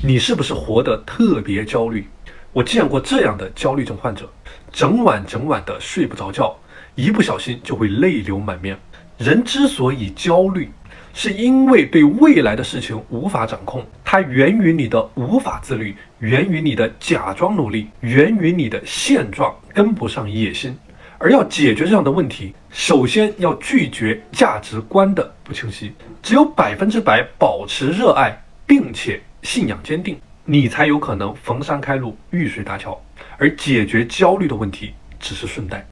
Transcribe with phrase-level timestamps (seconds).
[0.00, 2.06] 你是不是活得特别焦虑？
[2.52, 4.30] 我见过这样的焦虑症患者，
[4.70, 6.56] 整晚整晚的睡不着觉，
[6.94, 8.78] 一不小心就会泪流满面。
[9.16, 10.70] 人之所以焦虑，
[11.12, 20.78] 是因为对未来的事情无法掌控，它源于你的无法自律，源于你的假装努力，源于你的现状跟不上野心。
[21.18, 25.92] 而要解决这样的问题，首先要拒绝价值观的不清晰。
[26.22, 33.00] 只有百分之百保持热爱，并且信仰坚定，你才有可能逢山开路，遇水搭桥。
[33.36, 35.86] 而解决焦虑的问题只是顺带。